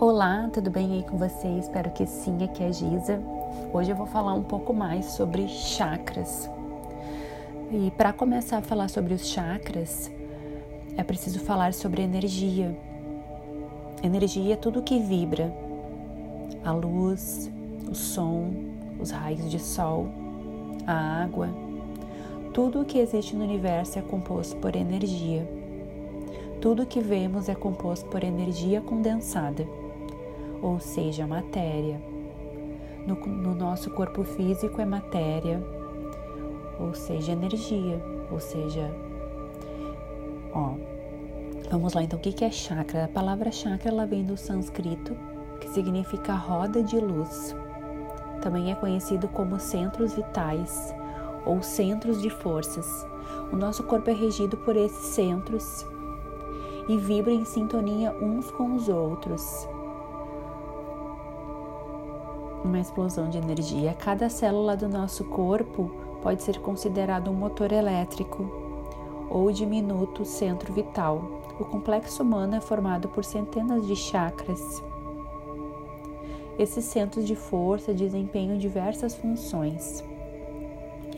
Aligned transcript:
Olá, 0.00 0.48
tudo 0.52 0.70
bem 0.70 0.92
aí 0.92 1.02
com 1.02 1.18
você? 1.18 1.48
Espero 1.58 1.90
que 1.90 2.06
sim, 2.06 2.44
aqui 2.44 2.62
é 2.62 2.68
a 2.68 2.70
Giza. 2.70 3.20
Hoje 3.72 3.90
eu 3.90 3.96
vou 3.96 4.06
falar 4.06 4.32
um 4.32 4.44
pouco 4.44 4.72
mais 4.72 5.06
sobre 5.06 5.48
chakras. 5.48 6.48
E 7.72 7.90
para 7.90 8.12
começar 8.12 8.58
a 8.58 8.62
falar 8.62 8.88
sobre 8.90 9.12
os 9.12 9.26
chakras, 9.26 10.08
é 10.96 11.02
preciso 11.02 11.40
falar 11.40 11.74
sobre 11.74 12.00
energia. 12.00 12.78
Energia 14.00 14.52
é 14.52 14.56
tudo 14.56 14.84
que 14.84 15.00
vibra: 15.00 15.52
a 16.64 16.70
luz, 16.70 17.50
o 17.90 17.94
som, 17.96 18.52
os 19.00 19.10
raios 19.10 19.50
de 19.50 19.58
sol, 19.58 20.06
a 20.86 21.24
água. 21.24 21.48
Tudo 22.54 22.82
o 22.82 22.84
que 22.84 23.00
existe 23.00 23.34
no 23.34 23.42
universo 23.42 23.98
é 23.98 24.02
composto 24.02 24.54
por 24.58 24.76
energia. 24.76 25.44
Tudo 26.60 26.86
que 26.86 27.00
vemos 27.00 27.48
é 27.48 27.54
composto 27.56 28.08
por 28.08 28.22
energia 28.22 28.80
condensada 28.80 29.66
ou 30.62 30.78
seja, 30.78 31.26
matéria. 31.26 32.00
No, 33.06 33.14
no 33.14 33.54
nosso 33.54 33.90
corpo 33.90 34.22
físico 34.22 34.80
é 34.80 34.84
matéria, 34.84 35.62
ou 36.78 36.94
seja, 36.94 37.32
energia, 37.32 38.00
ou 38.30 38.38
seja, 38.38 38.90
ó, 40.52 40.74
vamos 41.70 41.94
lá 41.94 42.02
então, 42.02 42.18
o 42.18 42.22
que 42.22 42.44
é 42.44 42.50
chakra? 42.50 43.04
A 43.04 43.08
palavra 43.08 43.50
chakra 43.50 43.90
ela 43.90 44.06
vem 44.06 44.24
do 44.24 44.36
sânscrito, 44.36 45.16
que 45.60 45.68
significa 45.70 46.34
roda 46.34 46.82
de 46.82 46.98
luz. 46.98 47.54
Também 48.42 48.70
é 48.70 48.74
conhecido 48.74 49.26
como 49.28 49.58
centros 49.58 50.14
vitais 50.14 50.94
ou 51.44 51.62
centros 51.62 52.20
de 52.20 52.30
forças. 52.30 53.06
O 53.50 53.56
nosso 53.56 53.82
corpo 53.84 54.10
é 54.10 54.14
regido 54.14 54.56
por 54.58 54.76
esses 54.76 55.06
centros 55.14 55.86
e 56.88 56.96
vibra 56.96 57.32
em 57.32 57.44
sintonia 57.44 58.12
uns 58.20 58.50
com 58.50 58.74
os 58.74 58.88
outros 58.88 59.68
uma 62.68 62.78
explosão 62.78 63.30
de 63.30 63.38
energia. 63.38 63.94
Cada 63.94 64.28
célula 64.28 64.76
do 64.76 64.88
nosso 64.88 65.24
corpo 65.24 65.90
pode 66.22 66.42
ser 66.42 66.60
considerado 66.60 67.30
um 67.30 67.34
motor 67.34 67.72
elétrico 67.72 69.26
ou 69.30 69.50
diminuto 69.50 70.24
centro 70.24 70.72
vital. 70.72 71.42
O 71.58 71.64
complexo 71.64 72.22
humano 72.22 72.56
é 72.56 72.60
formado 72.60 73.08
por 73.08 73.24
centenas 73.24 73.86
de 73.86 73.96
chakras. 73.96 74.82
Esses 76.58 76.84
centros 76.84 77.26
de 77.26 77.34
força 77.34 77.94
desempenham 77.94 78.58
diversas 78.58 79.14
funções, 79.14 80.04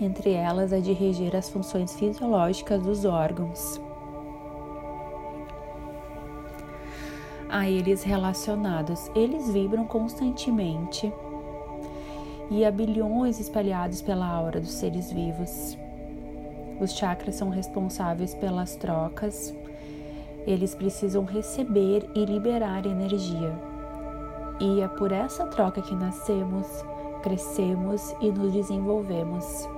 entre 0.00 0.32
elas 0.32 0.72
a 0.72 0.78
de 0.78 0.92
reger 0.92 1.34
as 1.34 1.48
funções 1.48 1.94
fisiológicas 1.94 2.80
dos 2.82 3.04
órgãos. 3.04 3.80
A 7.48 7.68
eles 7.68 8.04
relacionados, 8.04 9.10
eles 9.14 9.50
vibram 9.50 9.84
constantemente 9.84 11.12
e 12.50 12.64
há 12.64 12.70
bilhões 12.70 13.38
espalhados 13.38 14.02
pela 14.02 14.26
aura 14.26 14.60
dos 14.60 14.72
seres 14.72 15.12
vivos. 15.12 15.78
Os 16.80 16.92
chakras 16.92 17.36
são 17.36 17.48
responsáveis 17.48 18.34
pelas 18.34 18.74
trocas, 18.74 19.54
eles 20.46 20.74
precisam 20.74 21.24
receber 21.24 22.08
e 22.14 22.24
liberar 22.24 22.86
energia. 22.86 23.52
E 24.58 24.80
é 24.80 24.88
por 24.88 25.12
essa 25.12 25.46
troca 25.46 25.80
que 25.80 25.94
nascemos, 25.94 26.66
crescemos 27.22 28.14
e 28.20 28.30
nos 28.30 28.52
desenvolvemos. 28.52 29.68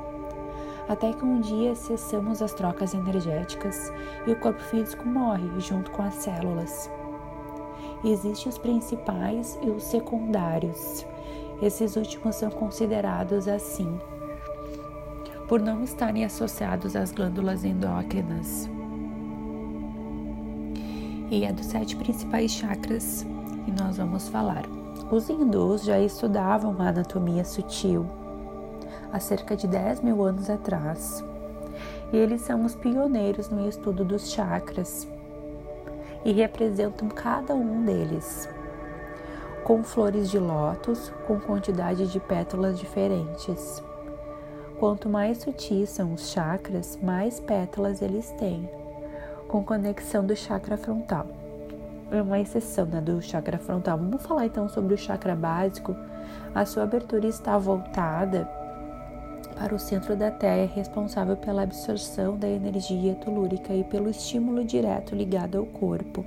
Até 0.88 1.12
que 1.12 1.24
um 1.24 1.40
dia 1.40 1.74
cessamos 1.74 2.42
as 2.42 2.52
trocas 2.52 2.94
energéticas 2.94 3.92
e 4.26 4.32
o 4.32 4.40
corpo 4.40 4.60
físico 4.60 5.06
morre 5.06 5.60
junto 5.60 5.90
com 5.90 6.02
as 6.02 6.14
células. 6.14 6.90
Existem 8.04 8.48
os 8.48 8.58
principais 8.58 9.58
e 9.62 9.70
os 9.70 9.84
secundários. 9.84 11.06
Esses 11.62 11.94
últimos 11.94 12.34
são 12.34 12.50
considerados 12.50 13.46
assim 13.46 14.00
por 15.46 15.60
não 15.60 15.84
estarem 15.84 16.24
associados 16.24 16.96
às 16.96 17.12
glândulas 17.12 17.64
endócrinas. 17.64 18.68
E 21.30 21.44
é 21.44 21.52
dos 21.52 21.66
sete 21.66 21.94
principais 21.94 22.50
chakras 22.50 23.24
que 23.64 23.70
nós 23.70 23.96
vamos 23.96 24.28
falar. 24.28 24.64
Os 25.10 25.28
hindus 25.30 25.84
já 25.84 26.00
estudavam 26.00 26.74
a 26.80 26.88
anatomia 26.88 27.44
sutil 27.44 28.06
há 29.12 29.20
cerca 29.20 29.54
de 29.54 29.68
10 29.68 30.00
mil 30.00 30.22
anos 30.24 30.50
atrás. 30.50 31.22
E 32.12 32.16
eles 32.16 32.40
são 32.40 32.64
os 32.64 32.74
pioneiros 32.74 33.50
no 33.50 33.68
estudo 33.68 34.04
dos 34.04 34.32
chakras 34.32 35.06
e 36.24 36.32
representam 36.32 37.08
cada 37.08 37.54
um 37.54 37.84
deles 37.84 38.48
com 39.64 39.84
flores 39.84 40.30
de 40.30 40.38
lótus 40.38 41.12
com 41.26 41.38
quantidade 41.38 42.06
de 42.08 42.18
pétalas 42.18 42.78
diferentes. 42.78 43.82
Quanto 44.78 45.08
mais 45.08 45.38
sutis 45.38 45.90
são 45.90 46.12
os 46.14 46.30
chakras, 46.30 46.98
mais 47.00 47.38
pétalas 47.38 48.02
eles 48.02 48.30
têm, 48.32 48.68
com 49.46 49.62
conexão 49.62 50.26
do 50.26 50.34
chakra 50.34 50.76
frontal. 50.76 51.26
É 52.10 52.20
uma 52.20 52.40
exceção 52.40 52.86
né, 52.86 53.00
do 53.00 53.22
chakra 53.22 53.58
frontal. 53.58 53.96
Vamos 53.96 54.22
falar 54.22 54.46
então 54.46 54.68
sobre 54.68 54.94
o 54.94 54.98
chakra 54.98 55.36
básico. 55.36 55.94
A 56.54 56.66
sua 56.66 56.82
abertura 56.82 57.26
está 57.28 57.56
voltada 57.56 58.48
para 59.56 59.74
o 59.74 59.78
centro 59.78 60.16
da 60.16 60.30
Terra, 60.30 60.72
responsável 60.74 61.36
pela 61.36 61.62
absorção 61.62 62.36
da 62.36 62.48
energia 62.48 63.14
telúrica 63.14 63.72
e 63.72 63.84
pelo 63.84 64.10
estímulo 64.10 64.64
direto 64.64 65.14
ligado 65.14 65.58
ao 65.58 65.66
corpo 65.66 66.24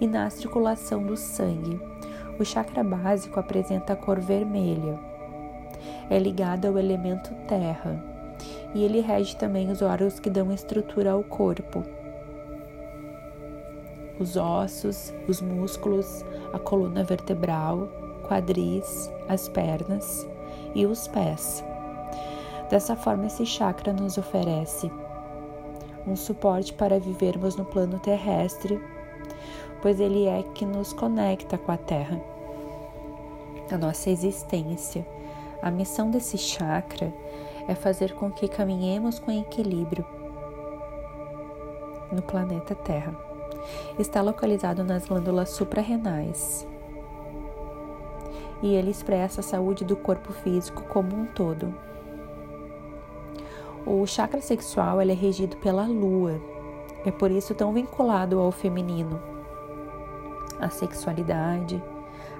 e 0.00 0.06
na 0.06 0.28
circulação 0.30 1.04
do 1.04 1.16
sangue. 1.16 1.95
O 2.38 2.44
chakra 2.44 2.84
básico 2.84 3.40
apresenta 3.40 3.94
a 3.94 3.96
cor 3.96 4.20
vermelha. 4.20 4.98
É 6.10 6.18
ligado 6.18 6.66
ao 6.66 6.78
elemento 6.78 7.34
terra 7.46 8.02
e 8.74 8.84
ele 8.84 9.00
rege 9.00 9.36
também 9.36 9.70
os 9.70 9.80
órgãos 9.80 10.20
que 10.20 10.28
dão 10.28 10.52
estrutura 10.52 11.12
ao 11.12 11.22
corpo. 11.22 11.82
Os 14.18 14.36
ossos, 14.36 15.12
os 15.26 15.40
músculos, 15.40 16.24
a 16.52 16.58
coluna 16.58 17.04
vertebral, 17.04 17.88
quadris, 18.26 19.10
as 19.28 19.48
pernas 19.48 20.26
e 20.74 20.86
os 20.86 21.08
pés. 21.08 21.64
Dessa 22.70 22.96
forma, 22.96 23.26
esse 23.26 23.46
chakra 23.46 23.92
nos 23.92 24.18
oferece 24.18 24.90
um 26.06 26.14
suporte 26.14 26.72
para 26.72 27.00
vivermos 27.00 27.56
no 27.56 27.64
plano 27.64 27.98
terrestre 27.98 28.80
pois 29.86 30.00
ele 30.00 30.26
é 30.26 30.42
que 30.42 30.66
nos 30.66 30.92
conecta 30.92 31.56
com 31.56 31.70
a 31.70 31.76
Terra, 31.76 32.20
a 33.70 33.78
nossa 33.78 34.10
existência. 34.10 35.06
A 35.62 35.70
missão 35.70 36.10
desse 36.10 36.36
chakra 36.36 37.14
é 37.68 37.74
fazer 37.76 38.12
com 38.14 38.28
que 38.28 38.48
caminhemos 38.48 39.20
com 39.20 39.30
equilíbrio 39.30 40.04
no 42.10 42.20
planeta 42.20 42.74
Terra. 42.74 43.16
Está 43.96 44.20
localizado 44.22 44.82
nas 44.82 45.06
glândulas 45.06 45.50
suprarrenais 45.50 46.66
e 48.60 48.74
ele 48.74 48.90
expressa 48.90 49.38
a 49.40 49.44
saúde 49.44 49.84
do 49.84 49.94
corpo 49.94 50.32
físico 50.32 50.82
como 50.88 51.14
um 51.14 51.26
todo. 51.26 51.72
O 53.86 54.04
chakra 54.04 54.40
sexual 54.40 55.00
é 55.00 55.04
regido 55.04 55.56
pela 55.58 55.86
lua, 55.86 56.40
é 57.04 57.12
por 57.12 57.30
isso 57.30 57.54
tão 57.54 57.72
vinculado 57.72 58.40
ao 58.40 58.50
feminino 58.50 59.35
a 60.60 60.68
sexualidade, 60.68 61.82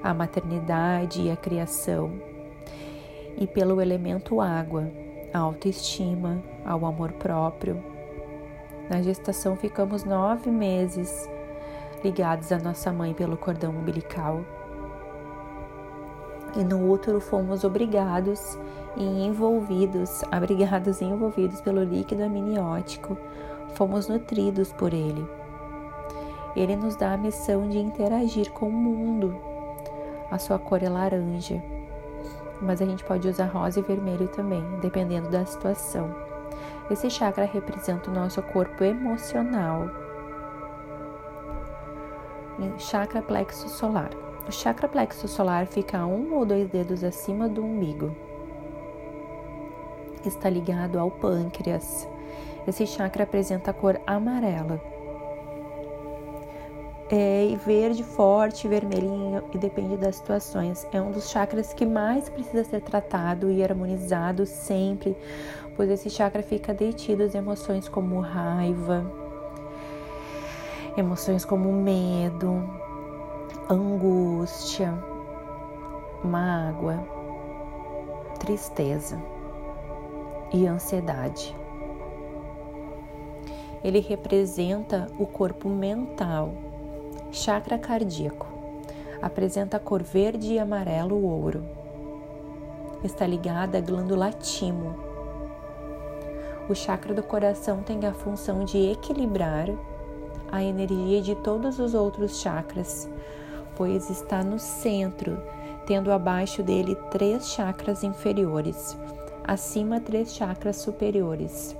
a 0.02 0.14
maternidade 0.14 1.22
e 1.22 1.30
a 1.30 1.36
criação, 1.36 2.12
e 3.36 3.46
pelo 3.46 3.80
elemento 3.80 4.40
água, 4.40 4.90
a 5.32 5.38
autoestima, 5.38 6.42
ao 6.64 6.86
amor 6.86 7.12
próprio. 7.12 7.82
Na 8.88 9.02
gestação 9.02 9.56
ficamos 9.56 10.04
nove 10.04 10.50
meses 10.50 11.28
ligados 12.02 12.52
à 12.52 12.58
nossa 12.58 12.92
mãe 12.92 13.12
pelo 13.12 13.36
cordão 13.36 13.72
umbilical. 13.72 14.44
E 16.56 16.64
no 16.64 16.90
útero 16.90 17.20
fomos 17.20 17.64
obrigados 17.64 18.58
e 18.96 19.04
envolvidos, 19.26 20.22
abrigados 20.30 21.00
e 21.00 21.04
envolvidos 21.04 21.60
pelo 21.60 21.82
líquido 21.82 22.22
amniótico, 22.22 23.18
fomos 23.74 24.08
nutridos 24.08 24.72
por 24.72 24.94
ele. 24.94 25.26
Ele 26.56 26.74
nos 26.74 26.96
dá 26.96 27.12
a 27.12 27.18
missão 27.18 27.68
de 27.68 27.78
interagir 27.78 28.50
com 28.50 28.66
o 28.66 28.72
mundo. 28.72 29.38
A 30.30 30.38
sua 30.38 30.58
cor 30.58 30.82
é 30.82 30.88
laranja, 30.88 31.62
mas 32.62 32.80
a 32.80 32.86
gente 32.86 33.04
pode 33.04 33.28
usar 33.28 33.44
rosa 33.44 33.78
e 33.78 33.82
vermelho 33.82 34.26
também, 34.28 34.64
dependendo 34.80 35.28
da 35.28 35.44
situação. 35.44 36.12
Esse 36.90 37.10
chakra 37.10 37.44
representa 37.44 38.10
o 38.10 38.14
nosso 38.14 38.40
corpo 38.42 38.82
emocional. 38.82 39.90
Chakra 42.78 43.20
plexo 43.20 43.68
solar. 43.68 44.08
O 44.48 44.52
chakra 44.52 44.88
plexo 44.88 45.28
solar 45.28 45.66
fica 45.66 45.98
a 45.98 46.06
um 46.06 46.32
ou 46.32 46.46
dois 46.46 46.70
dedos 46.70 47.04
acima 47.04 47.50
do 47.50 47.62
umbigo. 47.62 48.16
Está 50.24 50.48
ligado 50.48 50.98
ao 50.98 51.10
pâncreas. 51.10 52.08
Esse 52.66 52.86
chakra 52.86 53.24
apresenta 53.24 53.72
a 53.72 53.74
cor 53.74 54.00
amarela 54.06 54.95
é, 57.10 57.56
verde 57.64 58.02
forte, 58.02 58.66
vermelhinho 58.66 59.44
e 59.52 59.58
depende 59.58 59.96
das 59.96 60.16
situações. 60.16 60.86
É 60.92 61.00
um 61.00 61.12
dos 61.12 61.30
chakras 61.30 61.72
que 61.72 61.86
mais 61.86 62.28
precisa 62.28 62.64
ser 62.64 62.80
tratado 62.80 63.50
e 63.50 63.62
harmonizado 63.62 64.44
sempre, 64.44 65.16
pois 65.76 65.88
esse 65.90 66.10
chakra 66.10 66.42
fica 66.42 66.74
detido 66.74 67.22
às 67.22 67.34
emoções 67.34 67.88
como 67.88 68.18
raiva, 68.20 69.04
emoções 70.96 71.44
como 71.44 71.72
medo, 71.72 72.68
angústia, 73.70 74.92
mágoa, 76.24 77.06
tristeza 78.40 79.20
e 80.52 80.66
ansiedade. 80.66 81.54
Ele 83.84 84.00
representa 84.00 85.06
o 85.16 85.26
corpo 85.26 85.68
mental 85.68 86.65
Chakra 87.36 87.76
cardíaco. 87.76 88.46
Apresenta 89.20 89.78
cor 89.78 90.02
verde 90.02 90.54
e 90.54 90.58
amarelo 90.58 91.22
ouro. 91.22 91.62
Está 93.04 93.26
ligada 93.26 93.76
à 93.76 93.80
glândula 93.82 94.32
timo. 94.32 94.96
O 96.66 96.74
chakra 96.74 97.12
do 97.12 97.22
coração 97.22 97.82
tem 97.82 98.06
a 98.06 98.14
função 98.14 98.64
de 98.64 98.90
equilibrar 98.90 99.68
a 100.50 100.64
energia 100.64 101.20
de 101.20 101.34
todos 101.34 101.78
os 101.78 101.92
outros 101.92 102.40
chakras, 102.40 103.06
pois 103.76 104.08
está 104.08 104.42
no 104.42 104.58
centro, 104.58 105.38
tendo 105.86 106.10
abaixo 106.10 106.62
dele 106.62 106.94
três 107.10 107.50
chakras 107.50 108.02
inferiores, 108.02 108.96
acima 109.44 110.00
três 110.00 110.34
chakras 110.34 110.76
superiores. 110.76 111.76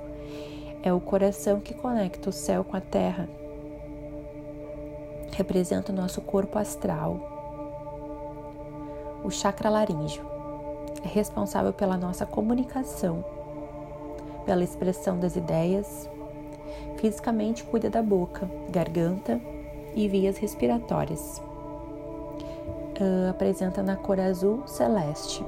É 0.83 0.93
o 0.93 0.99
coração 0.99 1.59
que 1.59 1.73
conecta 1.73 2.29
o 2.29 2.31
céu 2.31 2.63
com 2.63 2.77
a 2.77 2.81
terra 2.81 3.27
representa 5.31 5.91
o 5.91 5.95
nosso 5.95 6.21
corpo 6.21 6.57
astral. 6.57 7.19
O 9.23 9.29
chakra 9.29 9.69
laríngeo 9.69 10.25
é 11.03 11.07
responsável 11.07 11.73
pela 11.73 11.97
nossa 11.97 12.25
comunicação, 12.25 13.23
pela 14.45 14.63
expressão 14.63 15.19
das 15.19 15.35
ideias. 15.35 16.09
Fisicamente 16.97 17.63
cuida 17.63 17.89
da 17.89 18.01
boca, 18.01 18.49
garganta 18.69 19.39
e 19.95 20.07
vias 20.07 20.37
respiratórias. 20.37 21.41
Uh, 22.99 23.29
apresenta 23.29 23.83
na 23.83 23.95
cor 23.95 24.19
azul 24.19 24.65
celeste 24.65 25.45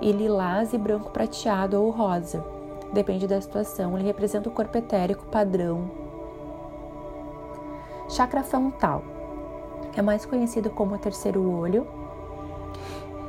e 0.00 0.10
lilás 0.10 0.72
e 0.72 0.78
branco 0.78 1.10
prateado 1.10 1.80
ou 1.80 1.90
rosa. 1.90 2.44
Depende 2.92 3.26
da 3.26 3.40
situação. 3.40 3.96
Ele 3.96 4.06
representa 4.06 4.48
o 4.48 4.52
corpo 4.52 4.76
etérico 4.76 5.26
padrão 5.26 6.01
Chakra 8.12 8.42
frontal 8.42 9.02
é 9.96 10.02
mais 10.02 10.26
conhecido 10.26 10.68
como 10.68 10.94
o 10.94 10.98
terceiro 10.98 11.50
olho. 11.50 11.86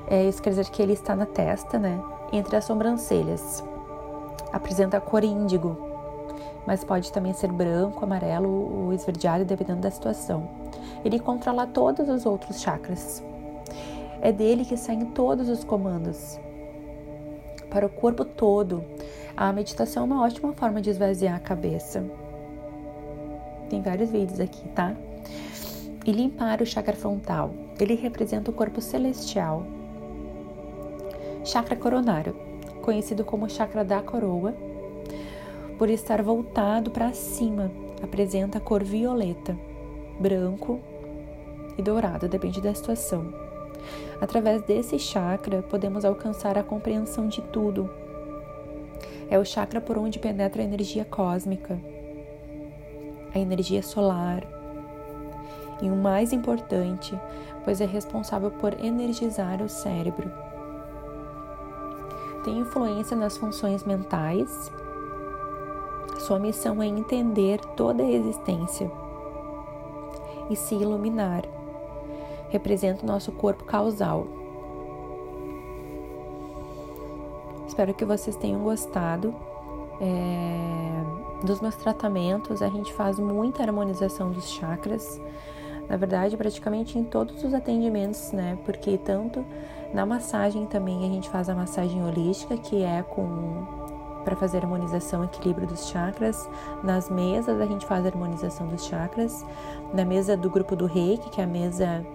É, 0.07 0.25
isso 0.27 0.41
quer 0.41 0.49
dizer 0.49 0.65
que 0.65 0.81
ele 0.81 0.91
está 0.91 1.15
na 1.15 1.25
testa, 1.25 1.79
né? 1.79 2.03
Entre 2.33 2.53
as 2.57 2.65
sobrancelhas. 2.65 3.63
Apresenta 4.51 4.99
cor 4.99 5.23
índigo, 5.23 5.77
mas 6.67 6.83
pode 6.83 7.13
também 7.13 7.31
ser 7.31 7.49
branco, 7.49 8.03
amarelo 8.03 8.49
ou 8.49 8.91
esverdeado, 8.91 9.45
dependendo 9.45 9.79
da 9.79 9.89
situação. 9.89 10.49
Ele 11.05 11.17
controla 11.17 11.65
todos 11.65 12.09
os 12.09 12.25
outros 12.25 12.59
chakras. 12.59 13.23
É 14.19 14.33
dele 14.33 14.65
que 14.65 14.75
saem 14.75 15.05
todos 15.05 15.47
os 15.47 15.63
comandos. 15.63 16.37
Para 17.69 17.85
o 17.85 17.89
corpo 17.89 18.25
todo, 18.25 18.83
a 19.37 19.49
meditação 19.53 20.03
é 20.03 20.05
uma 20.07 20.23
ótima 20.23 20.51
forma 20.51 20.81
de 20.81 20.89
esvaziar 20.89 21.37
a 21.37 21.39
cabeça 21.39 22.03
tem 23.73 23.81
vários 23.81 24.11
vídeos 24.11 24.39
aqui, 24.39 24.67
tá? 24.69 24.95
E 26.05 26.11
limpar 26.11 26.61
o 26.61 26.65
chakra 26.65 26.93
frontal. 26.93 27.51
Ele 27.79 27.95
representa 27.95 28.51
o 28.51 28.53
corpo 28.53 28.79
celestial. 28.79 29.65
Chakra 31.43 31.75
coronário, 31.75 32.35
conhecido 32.83 33.25
como 33.25 33.49
chakra 33.49 33.83
da 33.83 33.99
coroa, 33.99 34.53
por 35.79 35.89
estar 35.89 36.21
voltado 36.21 36.91
para 36.91 37.13
cima, 37.13 37.71
apresenta 38.01 38.59
a 38.59 38.61
cor 38.61 38.83
violeta, 38.83 39.57
branco 40.19 40.79
e 41.75 41.81
dourado, 41.81 42.29
depende 42.29 42.61
da 42.61 42.75
situação. 42.75 43.33
Através 44.21 44.61
desse 44.61 44.99
chakra, 44.99 45.63
podemos 45.63 46.05
alcançar 46.05 46.59
a 46.59 46.63
compreensão 46.63 47.27
de 47.27 47.41
tudo. 47.41 47.89
É 49.31 49.39
o 49.39 49.43
chakra 49.43 49.81
por 49.81 49.97
onde 49.97 50.19
penetra 50.19 50.61
a 50.61 50.65
energia 50.65 51.03
cósmica 51.03 51.92
a 53.33 53.39
energia 53.39 53.81
solar. 53.81 54.43
E 55.81 55.89
o 55.89 55.95
mais 55.95 56.31
importante, 56.31 57.19
pois 57.63 57.81
é 57.81 57.85
responsável 57.85 58.51
por 58.51 58.73
energizar 58.83 59.61
o 59.61 59.69
cérebro. 59.69 60.31
Tem 62.43 62.59
influência 62.59 63.15
nas 63.15 63.37
funções 63.37 63.83
mentais. 63.83 64.71
Sua 66.19 66.39
missão 66.39 66.81
é 66.81 66.85
entender 66.85 67.59
toda 67.75 68.03
a 68.03 68.09
existência 68.09 68.91
e 70.49 70.55
se 70.55 70.75
iluminar. 70.75 71.43
Representa 72.49 73.03
o 73.03 73.07
nosso 73.07 73.31
corpo 73.31 73.63
causal. 73.63 74.27
Espero 77.67 77.93
que 77.93 78.05
vocês 78.05 78.35
tenham 78.35 78.61
gostado. 78.61 79.33
É 80.03 80.83
dos 81.43 81.59
meus 81.59 81.75
tratamentos, 81.75 82.61
a 82.61 82.69
gente 82.69 82.93
faz 82.93 83.19
muita 83.19 83.61
harmonização 83.63 84.31
dos 84.31 84.49
chakras. 84.49 85.21
Na 85.89 85.97
verdade, 85.97 86.37
praticamente 86.37 86.97
em 86.97 87.03
todos 87.03 87.43
os 87.43 87.53
atendimentos, 87.53 88.31
né? 88.31 88.57
Porque 88.65 88.97
tanto 88.97 89.45
na 89.93 90.05
massagem 90.05 90.65
também 90.65 91.05
a 91.05 91.07
gente 91.07 91.29
faz 91.29 91.49
a 91.49 91.55
massagem 91.55 92.03
holística, 92.03 92.57
que 92.57 92.81
é 92.81 93.03
com 93.03 93.83
para 94.23 94.37
fazer 94.37 94.59
harmonização 94.59 95.21
e 95.21 95.25
equilíbrio 95.25 95.67
dos 95.67 95.89
chakras. 95.89 96.49
Nas 96.81 97.09
mesas 97.09 97.59
a 97.59 97.65
gente 97.65 97.85
faz 97.85 98.05
a 98.05 98.07
harmonização 98.07 98.65
dos 98.67 98.85
chakras. 98.85 99.45
Na 99.93 100.05
mesa 100.05 100.37
do 100.37 100.49
grupo 100.49 100.77
do 100.77 100.85
Reiki, 100.85 101.29
que 101.29 101.41
é 101.41 101.43
a 101.43 101.47
mesa 101.47 102.05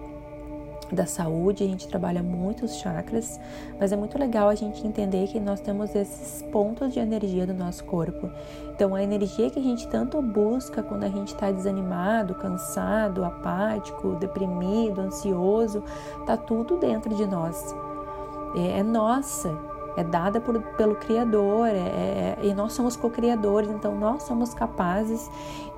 da 0.91 1.05
saúde, 1.05 1.63
a 1.63 1.67
gente 1.67 1.87
trabalha 1.87 2.23
muito 2.23 2.65
os 2.65 2.77
chakras, 2.77 3.39
mas 3.79 3.91
é 3.91 3.95
muito 3.95 4.17
legal 4.17 4.49
a 4.49 4.55
gente 4.55 4.85
entender 4.85 5.27
que 5.27 5.39
nós 5.39 5.59
temos 5.59 5.93
esses 5.95 6.41
pontos 6.51 6.93
de 6.93 6.99
energia 6.99 7.45
do 7.45 7.53
nosso 7.53 7.83
corpo. 7.85 8.29
Então, 8.73 8.95
a 8.95 9.03
energia 9.03 9.49
que 9.49 9.59
a 9.59 9.61
gente 9.61 9.87
tanto 9.87 10.21
busca 10.21 10.81
quando 10.81 11.03
a 11.03 11.09
gente 11.09 11.33
está 11.33 11.51
desanimado, 11.51 12.33
cansado, 12.35 13.23
apático, 13.23 14.15
deprimido, 14.15 15.01
ansioso, 15.01 15.83
tá 16.25 16.35
tudo 16.35 16.77
dentro 16.77 17.13
de 17.15 17.25
nós. 17.25 17.75
É, 18.55 18.79
é 18.79 18.83
nossa, 18.83 19.55
é 19.95 20.03
dada 20.03 20.39
por, 20.39 20.59
pelo 20.77 20.95
Criador, 20.95 21.67
é, 21.67 21.77
é, 21.77 22.39
e 22.41 22.53
nós 22.53 22.73
somos 22.73 22.95
co-criadores, 22.95 23.69
então 23.69 23.95
nós 23.95 24.23
somos 24.23 24.53
capazes 24.53 25.29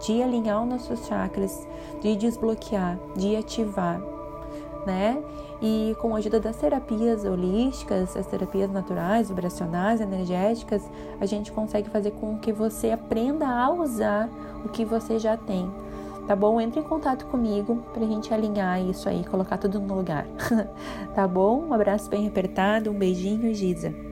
de 0.05 0.21
alinhar 0.21 0.61
os 0.63 0.69
nossos 0.69 1.05
chakras, 1.07 1.67
de 1.99 2.15
desbloquear, 2.15 2.97
de 3.15 3.35
ativar 3.35 4.01
né? 4.85 5.21
E 5.61 5.95
com 5.99 6.15
a 6.15 6.17
ajuda 6.17 6.39
das 6.39 6.55
terapias 6.55 7.23
holísticas, 7.23 8.17
as 8.17 8.25
terapias 8.25 8.71
naturais, 8.71 9.29
vibracionais, 9.29 10.01
energéticas, 10.01 10.89
a 11.19 11.25
gente 11.25 11.51
consegue 11.51 11.89
fazer 11.89 12.11
com 12.11 12.37
que 12.37 12.51
você 12.51 12.91
aprenda 12.91 13.47
a 13.47 13.71
usar 13.71 14.29
o 14.65 14.69
que 14.69 14.83
você 14.83 15.19
já 15.19 15.37
tem. 15.37 15.71
Tá 16.27 16.35
bom? 16.35 16.61
Entre 16.61 16.79
em 16.79 16.83
contato 16.83 17.25
comigo 17.25 17.83
pra 17.93 18.05
gente 18.05 18.33
alinhar 18.33 18.81
isso 18.81 19.09
aí, 19.09 19.23
colocar 19.25 19.57
tudo 19.57 19.79
no 19.79 19.95
lugar. 19.95 20.25
tá 21.13 21.27
bom? 21.27 21.65
Um 21.67 21.73
abraço 21.73 22.09
bem 22.09 22.27
apertado, 22.27 22.89
um 22.89 22.93
beijinho, 22.93 23.53
Giza. 23.53 24.10